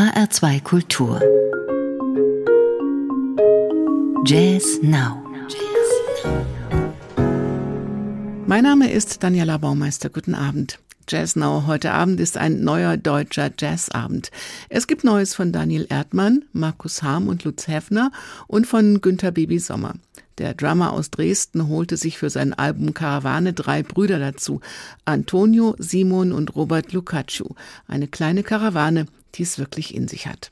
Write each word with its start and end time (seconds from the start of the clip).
HR2 0.00 0.62
Kultur. 0.62 1.20
Jazz 4.24 4.78
Now. 4.80 5.22
Mein 8.46 8.62
Name 8.64 8.90
ist 8.90 9.22
Daniela 9.22 9.58
Baumeister. 9.58 10.08
Guten 10.08 10.34
Abend. 10.34 10.78
Jazz 11.06 11.36
Now 11.36 11.64
heute 11.66 11.92
Abend 11.92 12.18
ist 12.18 12.38
ein 12.38 12.64
neuer 12.64 12.96
deutscher 12.96 13.50
Jazzabend. 13.58 14.30
Es 14.70 14.86
gibt 14.86 15.04
Neues 15.04 15.34
von 15.34 15.52
Daniel 15.52 15.86
Erdmann, 15.90 16.46
Markus 16.54 17.02
Harm 17.02 17.28
und 17.28 17.44
Lutz 17.44 17.68
Heffner 17.68 18.10
und 18.46 18.66
von 18.66 19.02
Günter 19.02 19.32
Baby 19.32 19.58
Sommer. 19.58 19.96
Der 20.38 20.54
Drummer 20.54 20.94
aus 20.94 21.10
Dresden 21.10 21.68
holte 21.68 21.98
sich 21.98 22.16
für 22.16 22.30
sein 22.30 22.54
Album 22.54 22.94
Karawane 22.94 23.52
drei 23.52 23.82
Brüder 23.82 24.18
dazu. 24.18 24.62
Antonio, 25.04 25.74
Simon 25.78 26.32
und 26.32 26.56
Robert 26.56 26.94
Lucaccio. 26.94 27.54
Eine 27.86 28.08
kleine 28.08 28.42
Karawane, 28.42 29.04
die 29.34 29.42
es 29.42 29.58
wirklich 29.58 29.94
in 29.94 30.08
sich 30.08 30.26
hat. 30.26 30.50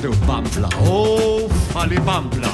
sitter. 0.00 0.68
Åh, 0.80 0.88
oh, 0.88 1.50
fallibambla. 1.72 2.49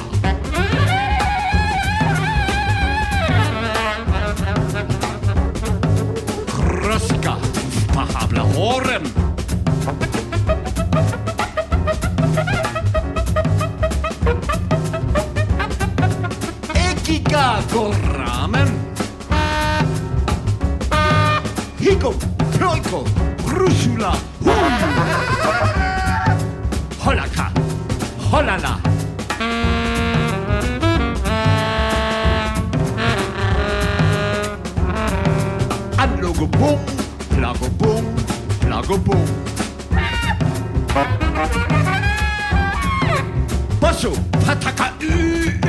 Now 38.77 38.83
go 38.83 38.97
boom. 38.99 39.25
Basho, 43.81 44.13
pataka, 44.45 44.93
uh. 45.01 45.66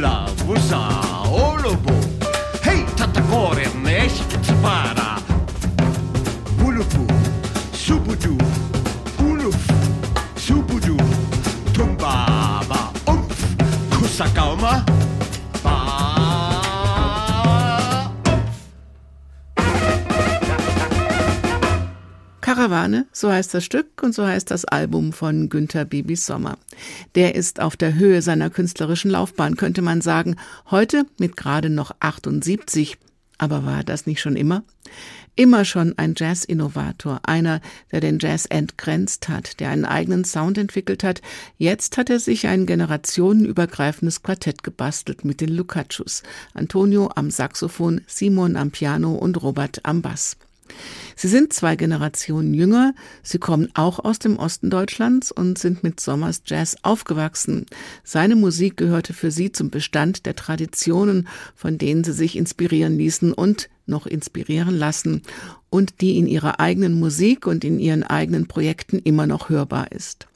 hula, 0.00 0.26
busa, 0.46 0.80
olobo. 1.30 1.92
hey 2.64 2.76
Hei, 2.76 2.86
tatakoren, 2.96 3.86
eskitsipara. 3.86 5.20
bulupu 6.58 7.06
subudu, 7.72 8.38
uluf, 9.18 9.56
subudu, 10.36 10.96
tumbaba, 11.72 12.92
umf, 13.06 13.44
kusakauma. 13.98 14.84
Karawane, 22.60 23.06
so 23.10 23.32
heißt 23.32 23.54
das 23.54 23.64
Stück 23.64 24.02
und 24.02 24.14
so 24.14 24.26
heißt 24.26 24.50
das 24.50 24.66
Album 24.66 25.14
von 25.14 25.48
Günther 25.48 25.86
Bibis 25.86 26.26
Sommer. 26.26 26.58
Der 27.14 27.34
ist 27.34 27.58
auf 27.58 27.74
der 27.74 27.94
Höhe 27.94 28.20
seiner 28.20 28.50
künstlerischen 28.50 29.10
Laufbahn, 29.10 29.56
könnte 29.56 29.80
man 29.80 30.02
sagen, 30.02 30.36
heute 30.70 31.06
mit 31.18 31.38
gerade 31.38 31.70
noch 31.70 31.92
78. 32.00 32.98
Aber 33.38 33.64
war 33.64 33.82
das 33.82 34.04
nicht 34.04 34.20
schon 34.20 34.36
immer? 34.36 34.62
Immer 35.36 35.64
schon 35.64 35.96
ein 35.96 36.12
Jazz-Innovator, 36.14 37.20
einer, 37.22 37.62
der 37.92 38.00
den 38.00 38.18
Jazz 38.18 38.44
entgrenzt 38.44 39.30
hat, 39.30 39.58
der 39.58 39.70
einen 39.70 39.86
eigenen 39.86 40.26
Sound 40.26 40.58
entwickelt 40.58 41.02
hat. 41.02 41.22
Jetzt 41.56 41.96
hat 41.96 42.10
er 42.10 42.20
sich 42.20 42.46
ein 42.46 42.66
generationenübergreifendes 42.66 44.22
Quartett 44.22 44.62
gebastelt 44.62 45.24
mit 45.24 45.40
den 45.40 45.48
Lucaccios. 45.48 46.22
Antonio 46.52 47.10
am 47.14 47.30
Saxophon, 47.30 48.02
Simon 48.06 48.56
am 48.56 48.70
Piano 48.70 49.14
und 49.14 49.42
Robert 49.42 49.80
am 49.84 50.02
Bass. 50.02 50.36
Sie 51.20 51.28
sind 51.28 51.52
zwei 51.52 51.76
Generationen 51.76 52.54
jünger, 52.54 52.94
sie 53.22 53.36
kommen 53.36 53.68
auch 53.74 53.98
aus 53.98 54.18
dem 54.18 54.38
Osten 54.38 54.70
Deutschlands 54.70 55.30
und 55.30 55.58
sind 55.58 55.82
mit 55.82 56.00
Sommers 56.00 56.40
Jazz 56.46 56.78
aufgewachsen. 56.80 57.66
Seine 58.02 58.36
Musik 58.36 58.78
gehörte 58.78 59.12
für 59.12 59.30
sie 59.30 59.52
zum 59.52 59.68
Bestand 59.68 60.24
der 60.24 60.34
Traditionen, 60.34 61.28
von 61.54 61.76
denen 61.76 62.04
sie 62.04 62.14
sich 62.14 62.36
inspirieren 62.36 62.96
ließen 62.96 63.34
und 63.34 63.68
noch 63.84 64.06
inspirieren 64.06 64.74
lassen 64.74 65.20
und 65.68 66.00
die 66.00 66.16
in 66.16 66.26
ihrer 66.26 66.58
eigenen 66.58 66.98
Musik 66.98 67.46
und 67.46 67.64
in 67.64 67.78
ihren 67.78 68.02
eigenen 68.02 68.48
Projekten 68.48 68.98
immer 68.98 69.26
noch 69.26 69.50
hörbar 69.50 69.92
ist. 69.92 70.26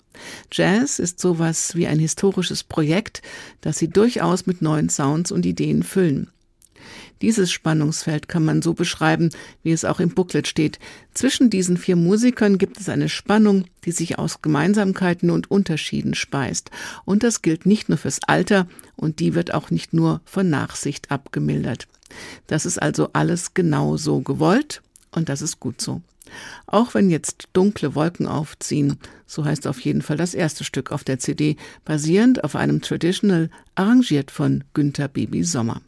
Jazz 0.52 0.98
ist 0.98 1.19
sowas 1.19 1.75
wie 1.76 1.86
ein 1.86 1.98
historisches 1.98 2.62
Projekt, 2.62 3.22
das 3.62 3.78
sie 3.78 3.88
durchaus 3.88 4.44
mit 4.44 4.60
neuen 4.60 4.90
Sounds 4.90 5.32
und 5.32 5.46
Ideen 5.46 5.82
füllen. 5.82 6.31
Dieses 7.22 7.50
Spannungsfeld 7.50 8.28
kann 8.28 8.44
man 8.44 8.62
so 8.62 8.75
beschreiben, 8.75 9.31
wie 9.62 9.72
es 9.72 9.84
auch 9.84 10.00
im 10.00 10.10
Booklet 10.10 10.46
steht. 10.46 10.78
Zwischen 11.14 11.50
diesen 11.50 11.76
vier 11.76 11.96
Musikern 11.96 12.58
gibt 12.58 12.81
es 12.81 12.88
eine 12.88 13.08
Spannung, 13.08 13.64
die 13.84 13.92
sich 13.92 14.19
aus 14.19 14.42
Gemeinsamkeiten 14.42 15.31
und 15.31 15.50
Unterschieden 15.50 16.14
speist. 16.14 16.70
Und 17.04 17.22
das 17.22 17.42
gilt 17.42 17.66
nicht 17.66 17.88
nur 17.88 17.98
fürs 17.98 18.20
Alter 18.26 18.66
und 18.96 19.20
die 19.20 19.34
wird 19.34 19.54
auch 19.54 19.70
nicht 19.70 19.92
nur 19.92 20.20
von 20.25 20.50
Nachsicht 20.50 21.10
abgemildert. 21.10 21.88
Das 22.46 22.66
ist 22.66 22.81
also 22.81 23.10
alles 23.12 23.54
genau 23.54 23.96
so 23.96 24.20
gewollt 24.20 24.82
und 25.10 25.28
das 25.28 25.42
ist 25.42 25.60
gut 25.60 25.81
so. 25.81 26.02
Auch 26.66 26.94
wenn 26.94 27.10
jetzt 27.10 27.48
dunkle 27.52 27.94
Wolken 27.94 28.26
aufziehen, 28.26 28.98
so 29.26 29.44
heißt 29.44 29.66
auf 29.66 29.81
jeden 29.81 30.02
Fall 30.02 30.16
das 30.16 30.34
erste 30.34 30.64
Stück 30.64 30.90
auf 30.90 31.04
der 31.04 31.19
CD, 31.19 31.56
basierend 31.84 32.44
auf 32.44 32.56
einem 32.56 32.81
Traditional, 32.81 33.50
arrangiert 33.75 34.31
von 34.31 34.64
Günther 34.75 35.08
Baby 35.08 35.44
Sommer. 35.44 35.81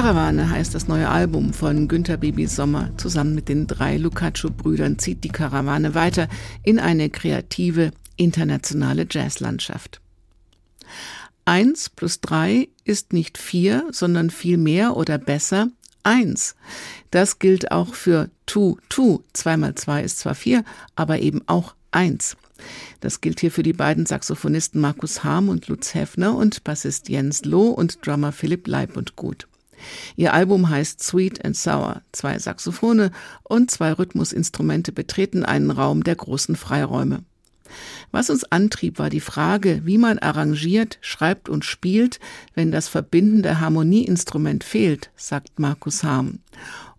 Karawane 0.00 0.48
heißt 0.48 0.74
das 0.74 0.88
neue 0.88 1.10
Album 1.10 1.52
von 1.52 1.86
Günter 1.86 2.16
Baby 2.16 2.46
Sommer. 2.46 2.88
Zusammen 2.96 3.34
mit 3.34 3.50
den 3.50 3.66
drei 3.66 3.98
Lucaccio-Brüdern 3.98 4.98
zieht 4.98 5.24
die 5.24 5.28
Karawane 5.28 5.94
weiter 5.94 6.26
in 6.62 6.78
eine 6.78 7.10
kreative, 7.10 7.90
internationale 8.16 9.06
Jazzlandschaft. 9.10 10.00
Eins 11.44 11.90
plus 11.90 12.22
drei 12.22 12.68
ist 12.82 13.12
nicht 13.12 13.36
vier, 13.36 13.88
sondern 13.90 14.30
viel 14.30 14.56
mehr 14.56 14.96
oder 14.96 15.18
besser 15.18 15.68
eins. 16.02 16.56
Das 17.10 17.38
gilt 17.38 17.70
auch 17.70 17.92
für 17.94 18.30
tu, 18.46 18.78
tu. 18.88 19.22
Zwei 19.34 19.58
mal 19.58 19.74
zwei 19.74 20.02
ist 20.02 20.20
zwar 20.20 20.34
vier, 20.34 20.64
aber 20.96 21.18
eben 21.18 21.42
auch 21.46 21.74
eins. 21.90 22.38
Das 23.00 23.20
gilt 23.20 23.40
hier 23.40 23.50
für 23.50 23.62
die 23.62 23.74
beiden 23.74 24.06
Saxophonisten 24.06 24.80
Markus 24.80 25.24
Harm 25.24 25.50
und 25.50 25.68
Lutz 25.68 25.92
Heffner 25.92 26.34
und 26.34 26.64
Bassist 26.64 27.10
Jens 27.10 27.44
Loh 27.44 27.68
und 27.68 28.06
Drummer 28.06 28.32
Philipp 28.32 28.66
Leib 28.66 28.96
und 28.96 29.14
Gut. 29.14 29.46
Ihr 30.16 30.34
Album 30.34 30.68
heißt 30.68 31.02
Sweet 31.02 31.44
and 31.44 31.56
Sour. 31.56 32.02
Zwei 32.12 32.38
Saxophone 32.38 33.10
und 33.42 33.70
zwei 33.70 33.92
Rhythmusinstrumente 33.92 34.92
betreten 34.92 35.44
einen 35.44 35.70
Raum 35.70 36.04
der 36.04 36.16
großen 36.16 36.56
Freiräume. 36.56 37.24
Was 38.10 38.30
uns 38.30 38.44
antrieb, 38.44 38.98
war 38.98 39.10
die 39.10 39.20
Frage, 39.20 39.82
wie 39.84 39.98
man 39.98 40.18
arrangiert, 40.18 40.98
schreibt 41.00 41.48
und 41.48 41.64
spielt, 41.64 42.18
wenn 42.54 42.72
das 42.72 42.88
verbindende 42.88 43.60
Harmonieinstrument 43.60 44.64
fehlt, 44.64 45.10
sagt 45.16 45.58
Markus 45.58 46.02
Harm. 46.02 46.40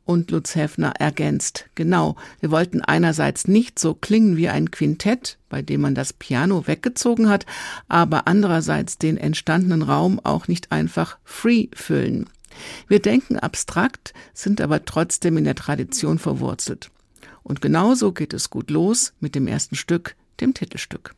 Und 0.04 0.32
Lutz 0.32 0.56
Heffner 0.56 0.94
ergänzt, 1.00 1.66
genau, 1.76 2.16
wir 2.40 2.52
wollten 2.52 2.82
einerseits 2.82 3.48
nicht 3.48 3.78
so 3.78 3.94
klingen 3.94 4.36
wie 4.36 4.50
ein 4.50 4.72
Quintett, 4.72 5.38
bei 5.48 5.62
dem 5.62 5.82
man 5.82 5.96
das 5.96 6.12
Piano 6.12 6.68
weggezogen 6.68 7.30
hat, 7.30 7.46
aber 7.88 8.28
andererseits 8.28 8.98
den 8.98 9.18
entstandenen 9.18 9.84
Raum 9.84 10.20
auch 10.24 10.48
nicht 10.48 10.72
einfach 10.72 11.18
free 11.24 11.68
füllen. 11.74 12.30
Wir 12.88 13.00
denken 13.00 13.38
abstrakt, 13.38 14.14
sind 14.34 14.62
aber 14.62 14.86
trotzdem 14.86 15.38
in 15.38 15.44
der 15.44 15.56
Tradition 15.56 16.20
verwurzelt. 16.20 16.92
Und 17.44 17.62
genauso 17.62 18.12
geht 18.12 18.34
es 18.34 18.50
gut 18.50 18.70
los 18.70 19.14
mit 19.20 19.36
dem 19.36 19.48
ersten 19.48 19.76
Stück, 19.76 20.16
dem 20.40 20.54
Titelstück. 20.54 21.16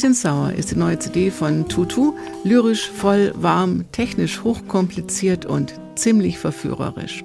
Sweet 0.00 0.06
and 0.06 0.16
Sour 0.16 0.52
ist 0.54 0.70
die 0.70 0.76
neue 0.76 0.98
CD 0.98 1.30
von 1.30 1.68
Tutu. 1.68 2.14
Lyrisch, 2.42 2.88
voll, 2.88 3.34
warm, 3.36 3.84
technisch 3.92 4.42
hochkompliziert 4.42 5.44
und 5.44 5.74
ziemlich 5.94 6.38
verführerisch. 6.38 7.22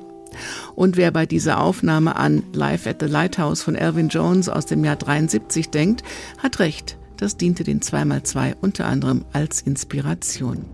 Und 0.76 0.98
wer 0.98 1.12
bei 1.12 1.26
dieser 1.26 1.62
Aufnahme 1.62 2.18
an 2.18 2.44
Live 2.52 2.86
at 2.86 2.98
the 3.00 3.06
Lighthouse 3.06 3.62
von 3.62 3.76
Elvin 3.76 4.10
Jones 4.10 4.50
aus 4.50 4.66
dem 4.66 4.84
Jahr 4.84 4.98
73 4.98 5.70
denkt, 5.70 6.04
hat 6.38 6.60
recht. 6.60 6.98
Das 7.16 7.38
diente 7.38 7.64
den 7.64 7.80
2x2 7.80 8.56
unter 8.60 8.88
anderem 8.88 9.24
als 9.32 9.62
Inspiration. 9.62 10.66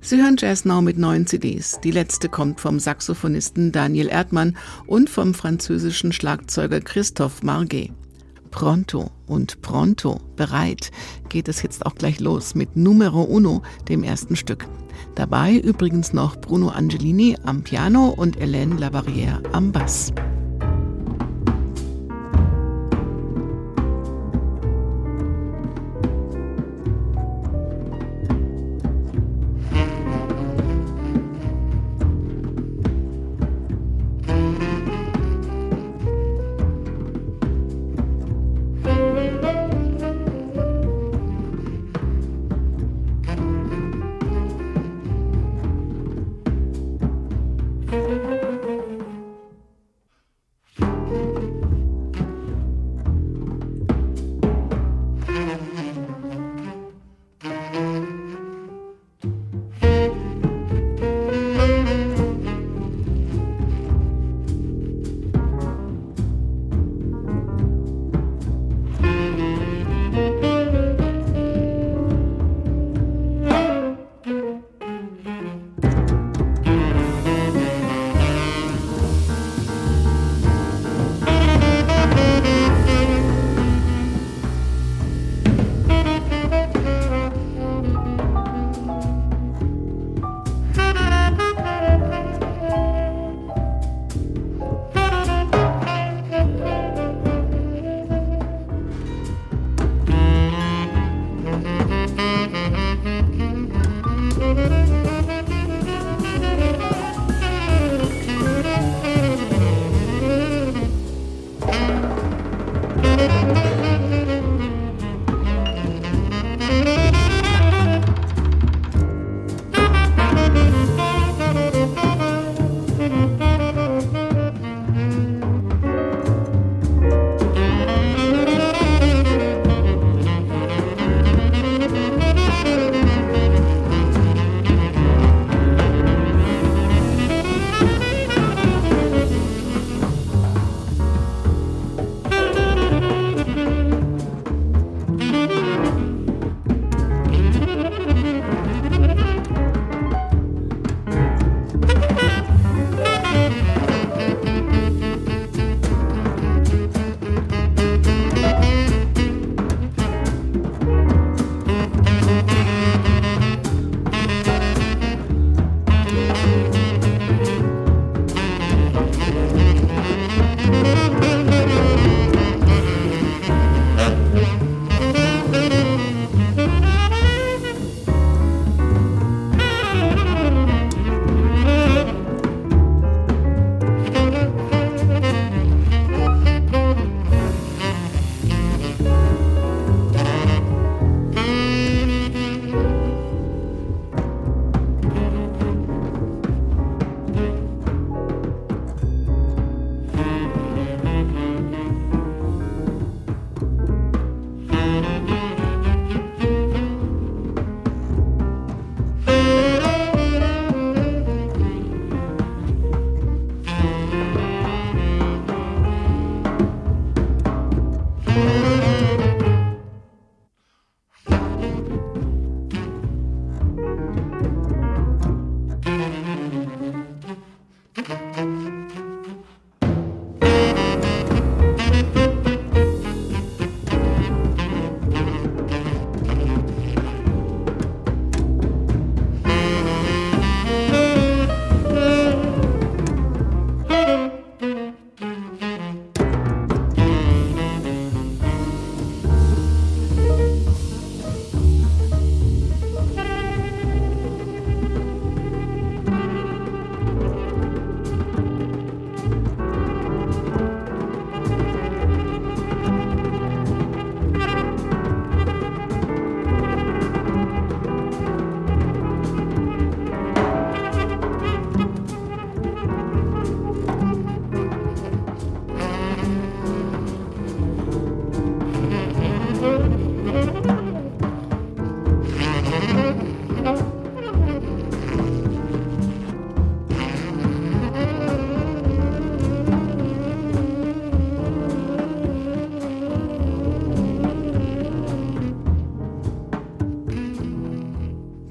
Sie 0.00 0.22
hören 0.22 0.36
Jazz 0.38 0.64
Now 0.64 0.82
mit 0.82 0.98
neuen 0.98 1.26
CDs. 1.26 1.80
Die 1.82 1.90
letzte 1.90 2.28
kommt 2.28 2.60
vom 2.60 2.78
Saxophonisten 2.78 3.72
Daniel 3.72 4.06
Erdmann 4.06 4.56
und 4.86 5.10
vom 5.10 5.34
französischen 5.34 6.12
Schlagzeuger 6.12 6.80
Christophe 6.80 7.44
Marguet. 7.44 7.90
Pronto 8.50 9.10
und 9.26 9.62
pronto, 9.62 10.20
bereit, 10.36 10.90
geht 11.28 11.48
es 11.48 11.62
jetzt 11.62 11.86
auch 11.86 11.94
gleich 11.94 12.20
los 12.20 12.54
mit 12.54 12.76
Numero 12.76 13.22
Uno, 13.22 13.62
dem 13.88 14.02
ersten 14.02 14.36
Stück. 14.36 14.66
Dabei 15.14 15.56
übrigens 15.56 16.12
noch 16.12 16.36
Bruno 16.36 16.68
Angelini 16.68 17.36
am 17.44 17.62
Piano 17.62 18.08
und 18.08 18.38
Hélène 18.38 18.78
Labarrière 18.78 19.42
am 19.52 19.72
Bass. 19.72 20.12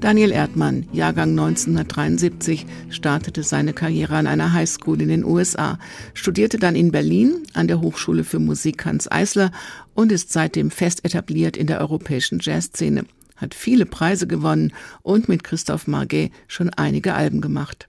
Daniel 0.00 0.32
Erdmann, 0.32 0.86
Jahrgang 0.92 1.30
1973, 1.30 2.64
startete 2.88 3.42
seine 3.42 3.74
Karriere 3.74 4.16
an 4.16 4.26
einer 4.26 4.54
Highschool 4.54 5.02
in 5.02 5.10
den 5.10 5.26
USA, 5.26 5.78
studierte 6.14 6.58
dann 6.58 6.74
in 6.74 6.90
Berlin 6.90 7.42
an 7.52 7.68
der 7.68 7.82
Hochschule 7.82 8.24
für 8.24 8.38
Musik 8.38 8.86
Hans 8.86 9.12
Eisler 9.12 9.52
und 9.92 10.10
ist 10.10 10.32
seitdem 10.32 10.70
fest 10.70 11.04
etabliert 11.04 11.58
in 11.58 11.66
der 11.66 11.80
europäischen 11.80 12.38
Jazzszene, 12.40 13.04
hat 13.36 13.54
viele 13.54 13.84
Preise 13.84 14.26
gewonnen 14.26 14.72
und 15.02 15.28
mit 15.28 15.44
Christoph 15.44 15.86
Marguet 15.86 16.32
schon 16.48 16.70
einige 16.70 17.12
Alben 17.12 17.42
gemacht. 17.42 17.86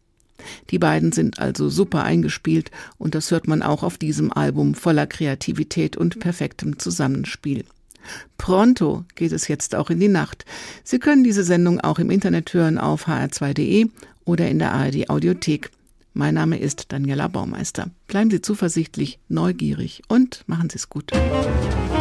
Die 0.69 0.79
beiden 0.79 1.13
sind 1.13 1.39
also 1.39 1.69
super 1.69 2.03
eingespielt 2.03 2.71
und 2.97 3.15
das 3.15 3.31
hört 3.31 3.47
man 3.47 3.61
auch 3.61 3.83
auf 3.83 3.97
diesem 3.97 4.33
Album 4.33 4.73
voller 4.75 5.07
Kreativität 5.07 5.95
und 5.95 6.19
perfektem 6.19 6.77
Zusammenspiel. 6.77 7.63
Pronto 8.37 9.05
geht 9.15 9.31
es 9.31 9.47
jetzt 9.47 9.75
auch 9.75 9.89
in 9.89 9.99
die 9.99 10.07
Nacht. 10.07 10.45
Sie 10.83 10.99
können 10.99 11.23
diese 11.23 11.43
Sendung 11.43 11.79
auch 11.79 11.99
im 11.99 12.11
Internet 12.11 12.53
hören 12.53 12.77
auf 12.77 13.07
hr2.de 13.07 13.87
oder 14.25 14.47
in 14.47 14.59
der 14.59 14.73
ARD 14.73 15.09
Audiothek. 15.09 15.71
Mein 16.13 16.33
Name 16.33 16.59
ist 16.59 16.91
Daniela 16.91 17.27
Baumeister. 17.27 17.89
Bleiben 18.07 18.31
Sie 18.31 18.41
zuversichtlich, 18.41 19.19
neugierig 19.29 20.01
und 20.07 20.43
machen 20.47 20.69
Sie 20.69 20.75
es 20.75 20.89
gut. 20.89 21.11
Musik 21.13 22.00